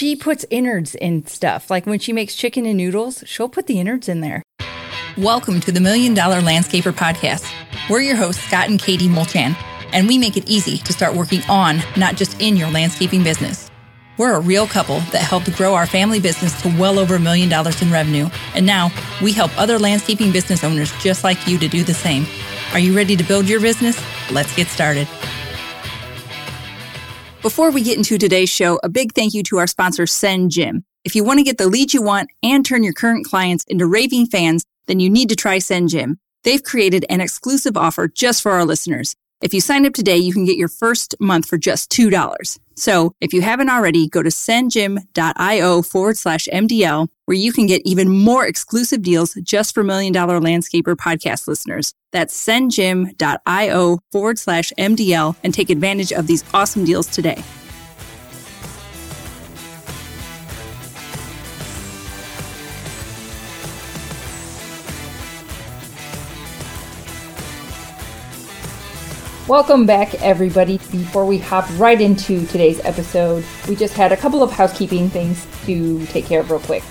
[0.00, 1.68] she puts innards in stuff.
[1.68, 4.42] Like when she makes chicken and noodles, she'll put the innards in there.
[5.18, 7.46] Welcome to the Million Dollar Landscaper Podcast.
[7.90, 9.54] We're your hosts, Scott and Katie Mulchan,
[9.92, 13.70] and we make it easy to start working on, not just in your landscaping business.
[14.16, 17.50] We're a real couple that helped grow our family business to well over a million
[17.50, 18.90] dollars in revenue, and now
[19.20, 22.24] we help other landscaping business owners just like you to do the same.
[22.72, 24.02] Are you ready to build your business?
[24.30, 25.06] Let's get started.
[27.42, 30.82] Before we get into today's show, a big thank you to our sponsor, SendJim.
[31.04, 33.86] If you want to get the leads you want and turn your current clients into
[33.86, 36.16] raving fans, then you need to try SendJim.
[36.44, 39.16] They've created an exclusive offer just for our listeners.
[39.40, 42.58] If you sign up today, you can get your first month for just $2.
[42.76, 47.80] So if you haven't already, go to sendjim.io forward slash MDL, where you can get
[47.86, 51.94] even more exclusive deals just for Million Dollar Landscaper podcast listeners.
[52.12, 57.42] That's sendjim.io forward slash MDL and take advantage of these awesome deals today.
[69.50, 70.78] Welcome back, everybody.
[70.92, 75.44] Before we hop right into today's episode, we just had a couple of housekeeping things
[75.64, 76.84] to take care of real quick.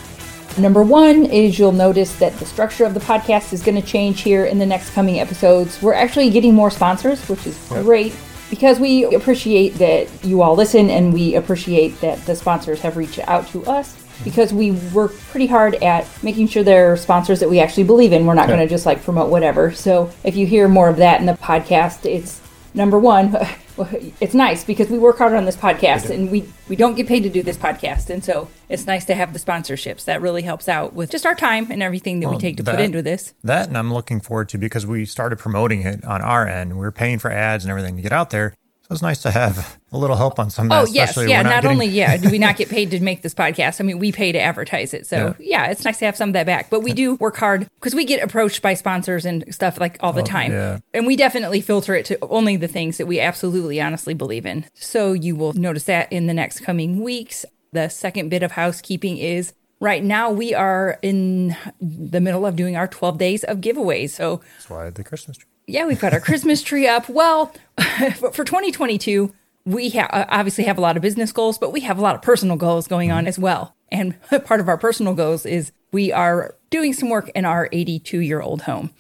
[0.58, 4.20] Number one is you'll notice that the structure of the podcast is going to change
[4.20, 5.82] here in the next coming episodes.
[5.82, 8.14] We're actually getting more sponsors, which is great
[8.50, 13.20] because we appreciate that you all listen and we appreciate that the sponsors have reached
[13.20, 17.62] out to us because we work pretty hard at making sure they're sponsors that we
[17.62, 18.26] actually believe in.
[18.26, 19.72] We're not going to just like promote whatever.
[19.72, 22.42] So if you hear more of that in the podcast, it's
[22.74, 23.36] number one,
[24.22, 27.24] it's nice because we work hard on this podcast and we, we don't get paid
[27.24, 28.10] to do this podcast.
[28.10, 30.06] And so it's nice to have the sponsorships.
[30.06, 32.76] That really helps out with just our time and everything that we take to that-
[32.76, 33.34] put into this.
[33.44, 36.78] That and I'm looking forward to because we started promoting it on our end.
[36.78, 38.54] We are paying for ads and everything to get out there.
[38.90, 40.72] So it's nice to have a little help on some.
[40.72, 41.22] Oh yes, yeah.
[41.22, 43.80] we're Not, getting- only yeah, do we not get paid to make this podcast?
[43.80, 45.06] I mean, we pay to advertise it.
[45.06, 46.72] So yeah, it's nice to have some of that back.
[46.72, 50.12] But we do work hard because we get approached by sponsors and stuff like all
[50.12, 50.80] the oh, time, Oh, yeah.
[50.96, 54.66] and we definitely filter it to only the things that we absolutely, honestly believe in.
[54.74, 57.46] So you will notice that in the next coming weeks.
[57.72, 59.54] The second bit of housekeeping is.
[59.80, 64.10] Right now, we are in the middle of doing our 12 days of giveaways.
[64.10, 65.48] So, That's why the Christmas tree.
[65.68, 67.08] yeah, we've got our Christmas tree up.
[67.08, 67.54] Well,
[68.34, 69.34] for 2022,
[69.66, 72.16] we ha- uh, obviously have a lot of business goals, but we have a lot
[72.16, 73.74] of personal goals going on as well.
[73.90, 78.20] And part of our personal goals is we are doing some work in our 82
[78.20, 78.92] year old home.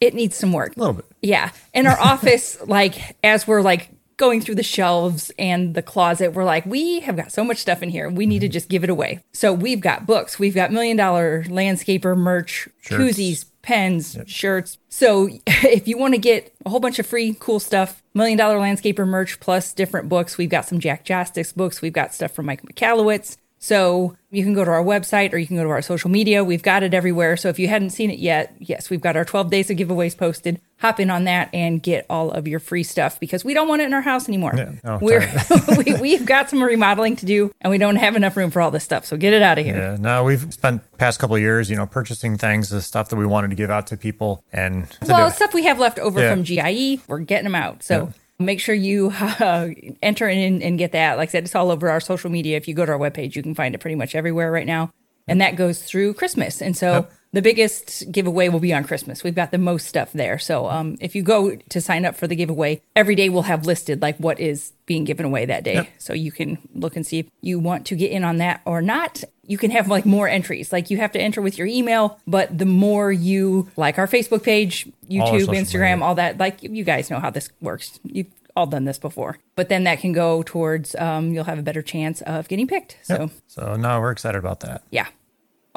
[0.00, 0.76] It needs some work.
[0.76, 1.06] A little bit.
[1.22, 1.50] Yeah.
[1.74, 6.44] In our office, like as we're like going through the shelves and the closet, we're
[6.44, 8.08] like, we have got so much stuff in here.
[8.08, 8.52] We need to mm-hmm.
[8.52, 9.20] just give it away.
[9.32, 13.18] So we've got books, we've got million dollar landscaper merch, Shirts.
[13.18, 14.78] koozies, pens, shirts.
[14.88, 18.58] So if you want to get a whole bunch of free cool stuff, million dollar
[18.58, 22.46] landscaper merch plus different books, we've got some Jack Jastics books, we've got stuff from
[22.46, 23.36] Mike Michalowicz.
[23.66, 26.44] So you can go to our website or you can go to our social media.
[26.44, 27.36] We've got it everywhere.
[27.36, 30.16] So if you hadn't seen it yet, yes, we've got our 12 days of giveaways
[30.16, 30.60] posted.
[30.78, 33.82] Hop in on that and get all of your free stuff because we don't want
[33.82, 34.52] it in our house anymore.
[34.56, 34.70] Yeah.
[34.84, 35.28] Oh, We're
[35.84, 38.70] we, we've got some remodeling to do and we don't have enough room for all
[38.70, 39.04] this stuff.
[39.04, 39.74] So get it out of here.
[39.76, 39.96] Yeah.
[39.98, 43.26] No, we've spent past couple of years, you know, purchasing things, the stuff that we
[43.26, 46.30] wanted to give out to people, and well, stuff we have left over Yeah.
[46.30, 47.82] from GIE, we're getting them out.
[47.82, 49.68] So make sure you uh,
[50.02, 51.16] enter in and get that.
[51.16, 52.56] Like I said, it's all over our social media.
[52.56, 54.90] If you go to our webpage, you can find it pretty much everywhere right now.
[55.28, 56.62] And that goes through Christmas.
[56.62, 57.12] And so Yep.
[57.36, 59.22] The biggest giveaway will be on Christmas.
[59.22, 60.38] We've got the most stuff there.
[60.38, 63.66] So um, if you go to sign up for the giveaway, every day we'll have
[63.66, 65.74] listed like what is being given away that day.
[65.74, 65.88] Yep.
[65.98, 68.80] So you can look and see if you want to get in on that or
[68.80, 69.22] not.
[69.42, 70.72] You can have like more entries.
[70.72, 74.42] Like you have to enter with your email, but the more you like our Facebook
[74.42, 78.00] page, YouTube, social Instagram, all that, like you guys know how this works.
[78.04, 79.36] You've all done this before.
[79.56, 82.96] But then that can go towards um, you'll have a better chance of getting picked.
[83.02, 84.84] So so no, we're excited about that.
[84.90, 85.08] yeah.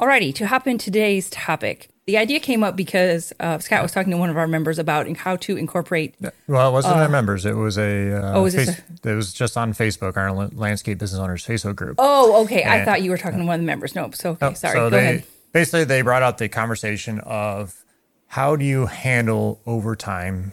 [0.00, 1.90] Alrighty, to hop in today's topic.
[2.06, 5.14] The idea came up because uh, Scott was talking to one of our members about
[5.18, 6.14] how to incorporate
[6.48, 7.44] Well, it wasn't our members.
[7.44, 8.12] It was a.
[8.16, 11.96] Uh, oh, was face- it was just on Facebook, our landscape business owners Facebook group.
[11.98, 12.64] Oh, okay.
[12.64, 13.94] I thought you were talking to one of the members.
[13.94, 14.14] Nope.
[14.14, 14.72] So okay, Oh, sorry.
[14.74, 15.24] So Go they ahead.
[15.52, 17.84] basically they brought out the conversation of
[18.28, 20.52] how do you handle overtime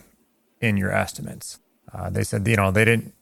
[0.59, 1.59] in your estimates.
[1.93, 3.13] Uh, they said you know they didn't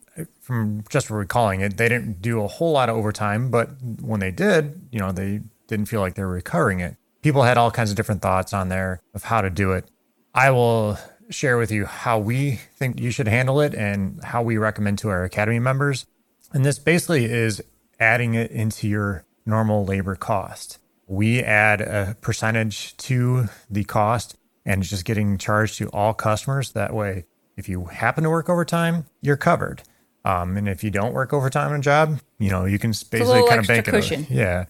[0.41, 3.69] from just recalling it they didn't do a whole lot of overtime, but
[4.01, 6.95] when they did, you know they didn't feel like they were recovering it.
[7.21, 9.89] People had all kinds of different thoughts on there of how to do it.
[10.33, 10.97] I will
[11.29, 15.09] share with you how we think you should handle it and how we recommend to
[15.09, 16.05] our academy members.
[16.53, 17.63] And this basically is
[17.99, 20.77] adding it into your normal labor cost.
[21.07, 24.35] We add a percentage to the cost
[24.65, 26.71] and it's just getting charged to all customers.
[26.73, 27.25] That way,
[27.57, 29.81] if you happen to work overtime, you're covered.
[30.25, 33.47] Um, and if you don't work overtime on a job, you know, you can basically
[33.47, 33.91] kind of bank it.
[33.91, 34.21] cushion.
[34.29, 34.65] on- Yeah.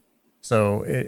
[0.45, 1.06] So it,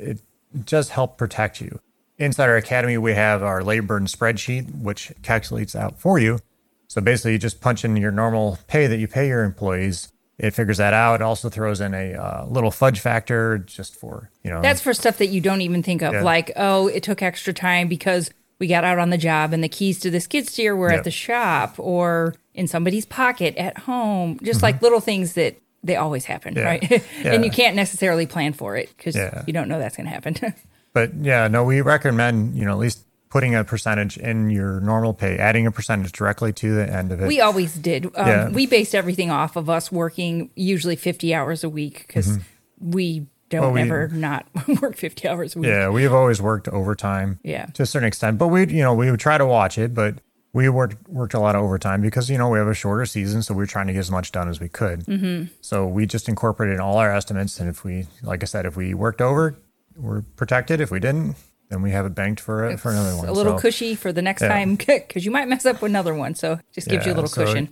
[0.54, 1.80] it does help protect you.
[2.18, 6.40] Inside our academy, we have our labor burden spreadsheet, which calculates out for you.
[6.88, 10.12] So basically, you just punch in your normal pay that you pay your employees.
[10.40, 11.16] It figures that out.
[11.16, 14.94] It also throws in a uh, little fudge factor just for, you know, That's for
[14.94, 16.24] stuff that you don't even think of, Yeah.
[16.24, 19.70] like, oh, it took extra time because we got out on the job and the
[19.70, 20.98] keys to the skid steer were Yep.
[21.00, 24.40] at the shop or in somebody's pocket at home.
[24.42, 24.64] Just Mm-hmm.
[24.64, 26.64] like little things that they always happen, Yeah.
[26.64, 26.90] right?
[26.92, 27.00] Yeah.
[27.34, 29.44] and you can't necessarily plan for it because Yeah.
[29.48, 30.36] you don't know that's going to happen.
[30.94, 35.14] But yeah, no, we recommend, you know, at least putting a percentage in your normal
[35.14, 37.28] pay, adding a percentage directly to the end of it.
[37.28, 38.06] we always did.
[38.16, 38.50] Um, Yeah.
[38.50, 42.40] We based everything off of us working usually 50 hours a week because
[42.80, 43.62] we don't Mm-hmm.
[43.62, 44.46] Well, we- ever not
[44.82, 45.70] work 50 hours a week.
[45.70, 47.40] yeah, we've always worked overtime.
[47.44, 47.68] Yeah.
[47.76, 50.16] To a certain extent, but we, you know, we would try to watch it, but
[50.58, 53.44] we worked worked a lot of overtime because you know we have a shorter season,
[53.44, 55.06] so we are trying to get as much done as we could.
[55.06, 55.54] Mm-hmm.
[55.62, 58.96] So we just incorporated all our estimates, and if we, like I said, if we
[58.96, 59.56] worked over,
[59.96, 60.82] we're protected.
[60.82, 61.36] If we didn't,
[61.70, 63.28] then we have it banked for for another one.
[63.28, 64.48] a little So- cushy for the next Yeah.
[64.50, 66.34] time because you might mess up with another one.
[66.34, 67.70] So just gives you a little so cushion.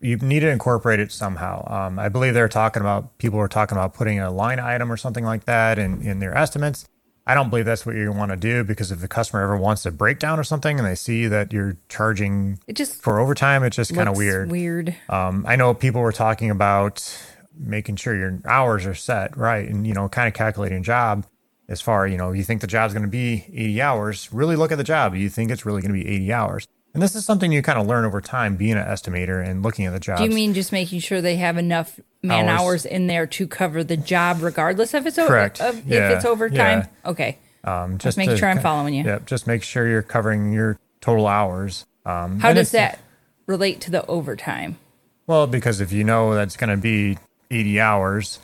[0.00, 1.66] you need to incorporate it somehow.
[1.68, 4.96] Um, I believe they're talking about people were talking about putting a line item or
[4.96, 6.86] something like that in, in their estimates.
[7.26, 9.86] I don't believe that's what you want to do because if the customer ever wants
[9.86, 13.76] a breakdown or something and they see that you're charging It just for overtime, it's
[13.76, 14.50] just kind of weird.
[14.50, 14.96] Weird.
[15.08, 17.00] Um, I know people were talking about
[17.56, 21.26] making sure your hours are set right and you know kind of calculating job
[21.68, 24.72] as far you know you think the job's going to be 80 hours really look
[24.72, 27.24] at the job you think it's really going to be 80 hours and this is
[27.24, 30.20] something you kind of learn over time being an estimator and looking at the jobs
[30.20, 32.60] Do you mean just making sure they have enough man Hours.
[32.60, 35.60] hours, in there to cover the job, regardless if it's o- Correct.
[35.60, 36.10] Of, Yeah.
[36.10, 36.88] If it's overtime.
[37.04, 37.10] Yeah.
[37.10, 37.38] Okay.
[37.64, 39.04] um, just make sure I'm following you.
[39.04, 41.86] Yep, just make sure you're covering your total hours.
[42.04, 42.98] Um, How does that
[43.46, 44.78] relate to the overtime?
[45.26, 47.18] Well, because if you know that's going to be
[47.50, 48.38] 80 hours,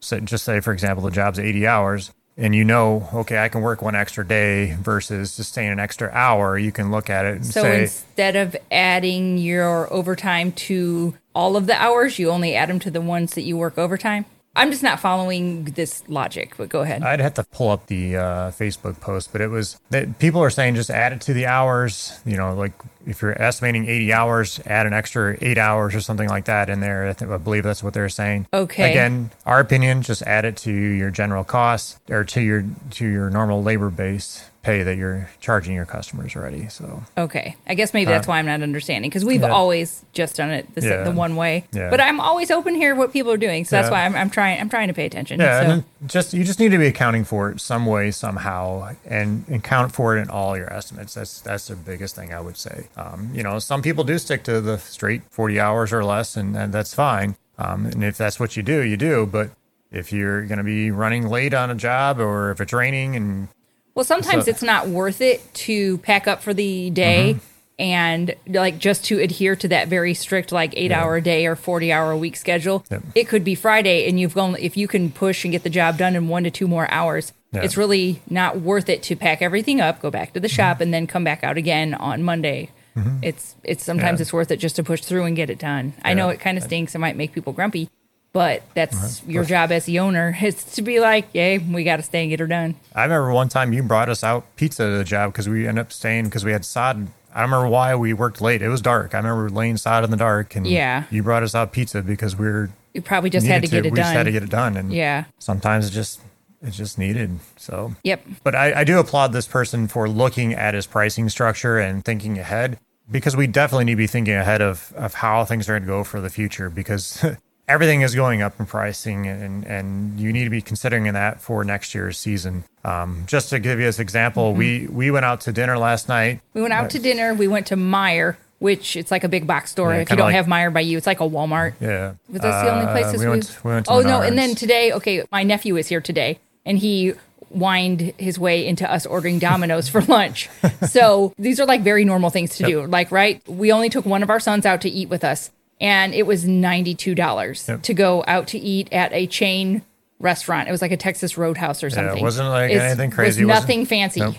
[0.00, 3.60] so just say, for example, the job's 80 hours, and you know, okay, I can
[3.60, 7.36] work one extra day versus just staying an extra hour, you can look at it
[7.36, 12.56] and So say, instead of adding your overtime to all of the hours, you only
[12.56, 14.24] add them to the ones that you work overtime.
[14.56, 17.02] I'm just not following this logic, but go ahead.
[17.02, 20.50] I'd have to pull up the uh, Facebook post, but it was that people are
[20.50, 22.20] saying just add it to the hours.
[22.24, 22.72] You know, like
[23.06, 26.80] if you're estimating 80 hours, add an extra eight hours or something like that in
[26.80, 27.08] there.
[27.08, 28.46] I, think, I believe that's what they're saying.
[28.52, 28.90] Okay.
[28.90, 33.30] Again, our opinion, just add it to your general costs or to your to your
[33.30, 36.68] normal labor base pay that you're charging your customers already.
[36.68, 39.50] So Okay, I guess maybe that's why I'm not understanding because we've yeah.
[39.50, 41.02] always just done it the, Yeah.
[41.04, 41.66] the one way.
[41.72, 41.90] Yeah.
[41.90, 44.60] But I'm always open here what people are doing, so that's why I'm, I'm trying.
[44.60, 45.38] I'm trying to pay attention.
[45.38, 45.70] Yeah, so.
[45.70, 49.92] and just you just need to be accounting for it some way somehow, and account
[49.92, 51.14] for it in all your estimates.
[51.14, 52.88] That's that's the biggest thing I would say.
[52.96, 56.56] Um, you know, some people do stick to the straight forty hours or less, and,
[56.56, 57.36] and that's fine.
[57.58, 59.26] Um, and if that's what you do, you do.
[59.26, 59.50] But
[59.90, 63.48] if you're going to be running late on a job, or if it's raining, and
[63.94, 67.44] Well, sometimes So- it's not worth it to pack up for the day Mm-hmm.
[67.78, 71.56] and like just to adhere to that very strict like eight hour a day or
[71.56, 72.84] 40 hour a week schedule.
[72.90, 73.02] Yep.
[73.14, 75.96] It could be Friday and you've gone, if you can push and get the job
[75.98, 77.62] done in one to two more hours, Yeah.
[77.62, 80.42] it's really not worth it to pack everything up, go back to Mm-hmm.
[80.42, 82.70] the shop and then come back out again on Monday.
[82.96, 83.18] Mm-hmm.
[83.22, 84.22] It's, it's sometimes Yeah.
[84.22, 85.94] it's worth it just to push through and get it done.
[86.04, 86.94] I know it kind of stinks.
[86.94, 87.90] It might make people grumpy,
[88.32, 92.02] but that's your job as the owner is to be like, yay, we got to
[92.02, 92.76] stay and get her done.
[92.94, 95.82] I remember one time you brought us out pizza to the job because we ended
[95.82, 97.08] up staying because we had sod.
[97.36, 98.62] I don't remember why we worked late.
[98.62, 99.12] It was dark.
[99.12, 101.04] I remember laying sod in the dark, and Yeah.
[101.10, 103.86] you brought us out pizza because we were You probably just had to needed get
[103.86, 103.96] it we done.
[103.96, 105.24] We just had to get it done, and Yeah.
[105.40, 106.20] sometimes it just
[106.64, 107.38] it's just needed.
[107.56, 108.24] So Yep.
[108.42, 112.38] but I, I do applaud this person for looking at his pricing structure and thinking
[112.38, 112.78] ahead
[113.10, 115.86] because we definitely need to be thinking ahead of, of how things are going to
[115.86, 117.24] go for the future because
[117.68, 121.64] everything is going up in pricing and, and you need to be considering that for
[121.64, 122.64] next year's season.
[122.84, 124.58] Um, just to give you this example, Mm-hmm.
[124.58, 126.40] we, we went out to dinner last night.
[126.54, 127.34] We went out to dinner.
[127.34, 129.92] We went to Meijer, which it's like a big box store.
[129.94, 131.74] Yeah, if you don't like- have Meijer by you, it's like a Walmart.
[131.80, 132.14] Yeah.
[132.30, 134.20] Was that the only Uh, places we we went, we went to Oh no!
[134.22, 137.12] And then today, okay, my nephew is here today, and he
[137.50, 140.48] wind his way into us ordering Domino's for lunch.
[140.88, 142.86] So these are like very normal things to do.
[142.86, 143.40] Like, right?
[143.48, 146.44] We only took one of our sons out to eat with us, and it was
[146.46, 147.82] ninety two dollars Yep.
[147.82, 149.82] to go out to eat at a chain
[150.20, 150.68] restaurant.
[150.68, 152.18] It was like a Texas Roadhouse or something.
[152.18, 154.20] It wasn't like It's- anything crazy, Was wasn't- nothing fancy.
[154.20, 154.34] Nope.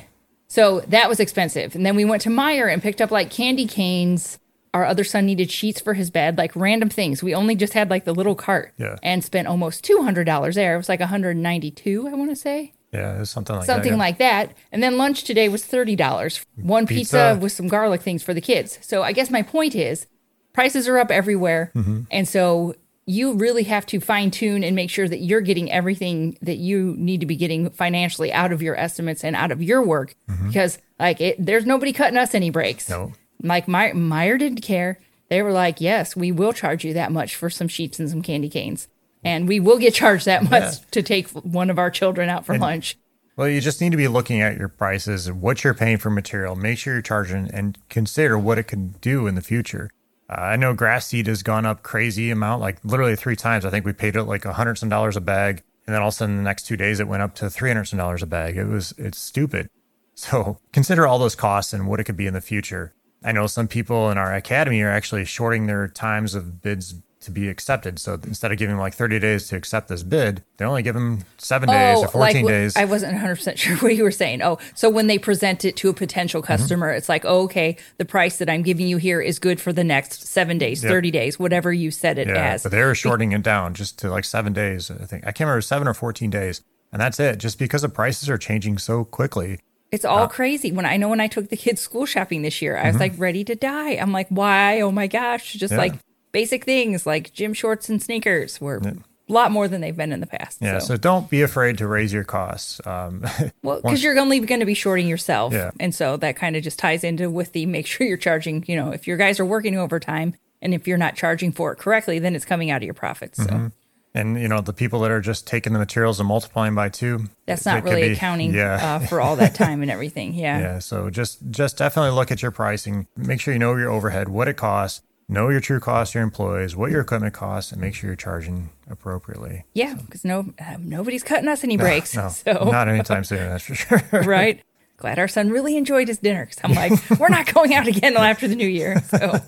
[0.48, 1.76] So that was expensive.
[1.76, 4.38] And then we went to Meijer and picked up like candy canes.
[4.76, 7.24] Our other son needed sheets for his bed, like random things.
[7.24, 8.98] We only just had like the little cart Yeah.
[9.02, 10.74] and spent almost $200 there.
[10.76, 12.74] It was like 192, I want to say.
[12.92, 13.98] Yeah, it was something like Something that.
[13.98, 14.04] yeah.
[14.04, 14.54] like that.
[14.72, 16.46] And then lunch today was $30.
[16.56, 16.96] One pizza.
[17.34, 17.40] Pizza.
[17.42, 18.78] with some garlic things for the kids.
[18.82, 20.08] So I guess my point is
[20.54, 21.72] prices are up everywhere.
[21.76, 22.02] Mm-hmm.
[22.12, 26.38] And so you really have to fine tune and make sure that you're getting everything
[26.42, 29.82] that you need to be getting financially out of your estimates and out of your
[29.86, 30.16] work
[30.48, 32.90] because like it, there's nobody cutting us any breaks.
[32.90, 33.04] Mm-hmm.
[33.04, 33.14] No.
[33.42, 35.00] Like My- Meijer didn't care.
[35.30, 38.22] They were like, yes, we will charge you that much for some sheets and some
[38.22, 38.88] candy canes.
[39.24, 40.72] And we will get charged that much Yeah.
[40.92, 42.98] to take one of our children out for lunch.
[43.36, 46.10] Well, you just need to be looking at your prices and what you're paying for
[46.10, 46.56] material.
[46.56, 49.90] Make sure you're charging and consider what it can do in the future.
[50.30, 53.66] Uh, I know grass seed has gone up crazy amount, like literally three times.
[53.66, 56.08] I think we paid it like a hundred some dollars a bag, and then all
[56.08, 58.24] of a sudden the next two days it went up to three hundred some dollars
[58.24, 58.56] a bag.
[58.58, 59.70] It was it's stupid.
[60.14, 62.94] So consider all those costs and what it could be in the future.
[63.26, 67.32] I know some people in our academy are actually shorting their times of bids to
[67.32, 67.98] be accepted.
[67.98, 70.94] So instead of giving them like 30 days to accept this bid, they only give
[70.94, 72.78] them seven days or 14 wh- days.
[72.78, 74.44] I wasn't 100% sure what you were saying.
[74.44, 76.46] Oh, so when they present it to a potential Mm-hmm.
[76.54, 79.74] customer, it's like, oh, okay, the price that I'm giving you here is good for
[79.74, 82.62] the next seven days, 30 days, whatever you said it Yeah, as.
[82.62, 84.92] but they're shorting it down just to like seven days.
[84.92, 87.40] I think I can't remember seven or fourteen days, and that's it.
[87.40, 89.62] Just because the prices are changing so quickly.
[89.92, 90.72] It's all crazy.
[90.72, 93.14] When I know when I took the kids school shopping this year, I was like
[93.18, 93.92] ready to die.
[93.92, 94.82] I'm like, why?
[94.82, 95.54] Oh my gosh.
[95.54, 95.80] Just Mm-hmm.
[95.82, 95.92] Yeah.
[95.92, 96.00] like
[96.32, 98.96] basic things like gym shorts and sneakers were a
[99.32, 100.58] lot more than they've been in the past.
[100.62, 100.88] Yeah, so.
[100.88, 102.80] so, don't be afraid to raise your costs.
[102.86, 103.24] Um,
[103.64, 105.54] Well, because you're only going to be shorting yourself.
[105.54, 105.72] Yeah.
[105.80, 108.76] And so that kind of just ties into with the make sure you're charging, you
[108.76, 112.20] know, if your guys are working overtime and if you're not charging for it correctly,
[112.20, 113.38] then it's coming out of your profits.
[113.38, 113.68] So Mm-hmm.
[114.16, 117.26] And you know the people that are just taking the materials and multiplying by two.
[117.46, 118.96] that's not really be- accounting Yeah.
[118.96, 120.34] uh, for all that time and everything.
[120.34, 120.60] Yeah.
[120.60, 123.06] Yeah, so just just definitely look at your pricing.
[123.16, 126.76] Make sure you know your overhead, what it costs, know your true costs, your employees,
[126.76, 129.66] what your equipment costs, and make sure you're charging appropriately.
[129.74, 129.96] Yeah.
[129.96, 132.16] Because no, uh, nobody's cutting us any breaks.
[132.16, 134.02] No, so, not anytime soon, that's for sure.
[134.24, 134.62] right.
[134.98, 136.46] Glad our son really enjoyed his dinner.
[136.46, 139.02] Cause I'm like, we're not going out again until after the new year.
[139.10, 139.40] So,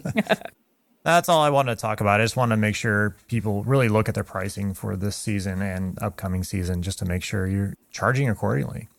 [1.08, 2.20] That's all I wanted to talk about.
[2.20, 5.62] I just want to make sure people really look at their pricing for this season
[5.62, 8.90] and upcoming season just to make sure you're charging accordingly.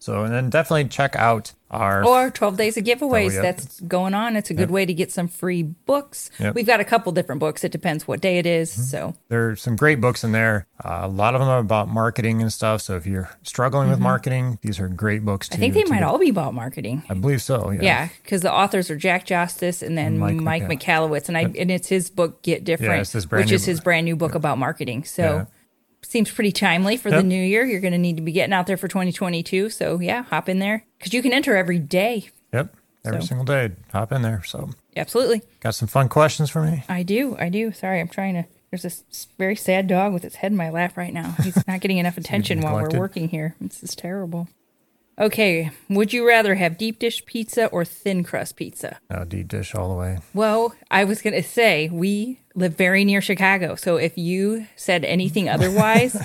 [0.00, 0.02] Yep.
[0.02, 3.30] So, and then definitely check out our Or 12 days of giveaways.
[3.30, 3.42] Oh, yeah.
[3.42, 4.34] That's going on.
[4.34, 6.30] It's a good way to get some free books.
[6.38, 6.48] Yep.
[6.48, 6.54] Mm-hmm.
[6.56, 7.62] We've got a couple different books.
[7.62, 8.72] It depends what day it is.
[8.90, 10.66] So, There are some great books in there.
[10.82, 12.80] Uh, a lot of them are about marketing and stuff.
[12.82, 15.48] So if you're struggling with marketing, these are great books.
[15.50, 15.62] To, Mm-hmm.
[15.64, 17.02] I think they might get- all be about marketing.
[17.08, 17.70] I believe so.
[17.70, 17.82] Yeah.
[17.82, 21.42] Yeah, because the authors are Jack Justice and then Mike Mike, McCall- Michalowicz, and I
[21.42, 24.58] and it's his book Get Different, it's brand which is his brand new book about
[24.58, 25.04] marketing.
[25.04, 25.44] So Yeah.
[26.02, 27.64] Seems pretty timely for the new year.
[27.64, 29.70] You're going to need to be getting out there for 2022.
[29.70, 32.28] So yeah, hop in there because you can enter every day.
[32.52, 32.74] Yep.
[33.04, 34.42] Every So- single day, hop in there.
[34.44, 36.82] So, Absolutely, got some fun questions for me.
[36.88, 37.36] I do.
[37.38, 37.72] I do.
[37.72, 38.44] Sorry, I'm trying to.
[38.70, 39.04] There's this
[39.38, 41.34] very sad dog with its head in my lap right now.
[41.42, 43.54] He's not getting enough attention while we're working here.
[43.60, 44.48] This is terrible.
[45.18, 48.98] Okay, would you rather have deep dish pizza or thin crust pizza?
[49.10, 50.18] No deep dish all the way.
[50.32, 53.74] Well, I was going to say we live very near Chicago.
[53.74, 56.16] So if you said anything otherwise,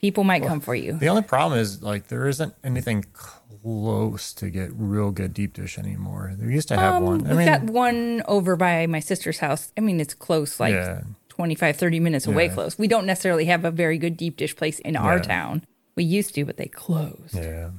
[0.00, 0.94] people might come for you.
[0.98, 5.78] The only problem is like there isn't anything close to get real good deep dish
[5.78, 6.34] anymore.
[6.36, 7.26] There used to have um, one.
[7.26, 9.72] I We've mean, got one over by my sister's house.
[9.78, 11.02] I mean, it's close, like Yeah.
[11.30, 12.54] 25, 30 minutes away Yeah.
[12.54, 12.78] close.
[12.78, 15.64] We don't necessarily have a very good deep dish place in our town.
[15.94, 17.34] We used to, but they closed.
[17.34, 17.70] yeah.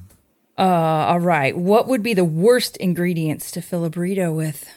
[0.58, 1.56] Uh, all right.
[1.56, 4.68] What would be the worst ingredients to fill a burrito with?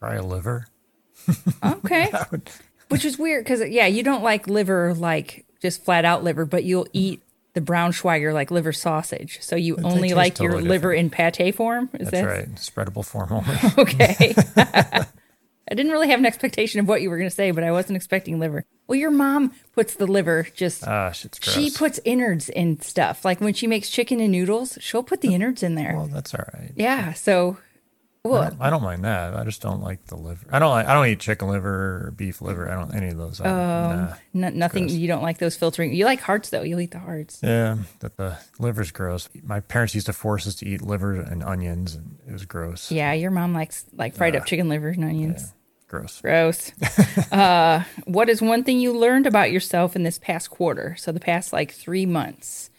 [0.00, 0.66] Probably a liver.
[1.64, 2.12] Okay.
[2.88, 6.64] Which is weird because, yeah, you don't like liver, like just flat out liver, but
[6.64, 7.22] you'll eat
[7.54, 9.38] the Braunschweiger like liver sausage.
[9.40, 11.90] So you only taste like your totally liver in pate form?
[11.94, 12.54] Is That's that right.
[12.54, 13.56] Spreadable form only.
[13.78, 14.34] okay?
[15.70, 17.72] I didn't really have an expectation of what you were going to say, but I
[17.72, 18.64] wasn't expecting liver.
[18.86, 20.86] Well, your mom puts the liver just.
[20.86, 21.54] Ah, shit's gross.
[21.54, 23.24] she puts innards in stuff.
[23.24, 25.94] Like when she makes chicken and noodles, she'll put the innards in there.
[25.94, 26.72] well, that's all right.
[26.74, 27.12] yeah.
[27.12, 27.58] So,
[28.24, 29.34] well, I don't mind that.
[29.34, 30.46] I just don't like the liver.
[30.50, 30.86] I don't like.
[30.86, 32.70] I don't eat chicken liver or beef liver.
[32.70, 33.40] I don't any of those.
[33.40, 34.14] I, nah.
[34.32, 34.88] no, nothing.
[34.88, 35.92] You don't like those filtering.
[35.92, 36.62] You like hearts though.
[36.62, 37.40] You'll eat the hearts.
[37.42, 39.28] Yeah, that the liver's gross.
[39.42, 42.90] My parents used to force us to eat liver and onions, and it was gross.
[42.90, 45.52] Yeah, your mom likes like fried up chicken liver and onions.
[45.88, 46.20] Gross.
[46.20, 46.72] Gross.
[47.32, 50.94] uh, what is one thing you learned about yourself in this past quarter?
[50.98, 52.70] So the past like three months.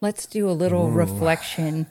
[0.00, 1.86] Let's do a little reflection.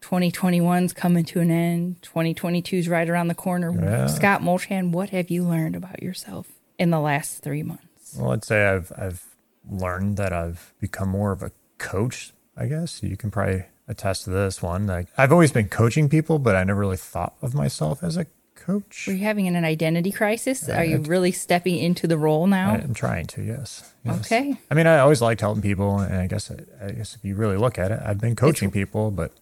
[0.00, 1.96] 2021's coming to an end.
[2.02, 3.72] 2022's right around the corner.
[3.72, 4.06] Yeah.
[4.06, 8.16] Scott Molchan, what have you learned about yourself in the last three months?
[8.18, 9.24] Well, I'd say I've I've
[9.68, 12.32] learned that I've become more of a coach.
[12.56, 14.86] I guess you can probably attest to this one.
[14.86, 18.26] Like I've always been coaching people, but I never really thought of myself as a
[18.66, 19.04] coach.
[19.06, 20.68] Were you having an identity crisis?
[20.68, 22.72] Are you really stepping into the role now?
[22.72, 23.92] I'm trying to, yes.
[24.04, 24.26] yes.
[24.26, 24.56] Okay.
[24.70, 27.56] I mean, I always liked helping people, and I guess I guess if you really
[27.56, 29.32] look at it, I've been coaching people, but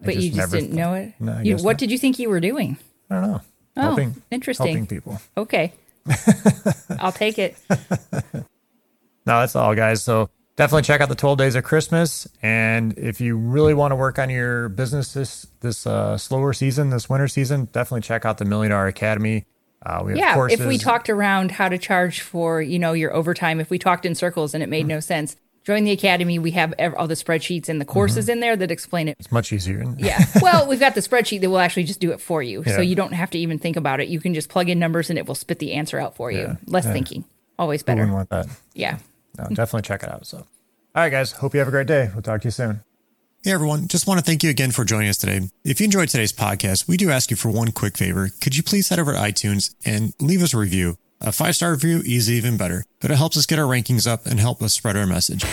[0.00, 1.12] but you just didn't thought- know it.
[1.20, 1.78] No, you, what not.
[1.78, 2.78] did you think you were doing?
[3.10, 3.40] I don't know.
[3.76, 4.66] Oh, helping, interesting.
[4.66, 5.20] helping people.
[5.36, 5.72] Okay.
[6.98, 7.56] I'll take it.
[9.24, 10.02] No, that's all, guys.
[10.02, 12.26] So definitely check out the 12 days of Christmas.
[12.42, 16.90] And if you really want to work on your business this this uh, slower season,
[16.90, 19.46] this winter season, definitely check out the Million Dollar Academy.
[19.84, 20.60] Uh, we have yeah, courses.
[20.60, 24.06] if we talked around how to charge for, you know, your overtime, if we talked
[24.06, 26.38] in circles and it made no sense, join the academy.
[26.38, 29.16] We have all the spreadsheets and the courses in there that explain it.
[29.18, 29.84] it's much easier.
[29.98, 30.24] Yeah.
[30.40, 32.62] Well, we've got the spreadsheet that will actually just do it for you.
[32.64, 32.76] Yeah.
[32.76, 34.06] So you don't have to even think about it.
[34.06, 36.42] You can just plug in numbers and it will spit the answer out for you.
[36.42, 36.56] Yeah.
[36.66, 36.92] Less Yeah.
[36.92, 37.24] thinking.
[37.58, 38.02] Always better.
[38.02, 38.46] wouldn't want that?
[38.74, 38.98] Yeah.
[39.38, 40.26] No, definitely check it out.
[40.26, 40.46] So, all
[40.94, 41.32] right, guys.
[41.32, 42.10] Hope you have a great day.
[42.12, 42.82] We'll talk to you soon.
[43.44, 45.48] Hey everyone, just want to thank you again for joining us today.
[45.64, 48.30] If you enjoyed today's podcast, we do ask you for one quick favor.
[48.40, 50.96] Could you please head over to iTunes and leave us a review?
[51.20, 54.26] A five star review is even better, but it helps us get our rankings up
[54.26, 55.44] and help us spread our message.